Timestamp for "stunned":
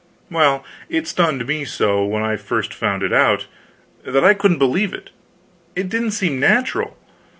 1.07-1.45